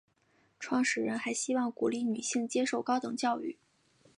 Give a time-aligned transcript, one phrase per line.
[0.59, 3.59] 创始人还希望鼓励女性接受高等教育。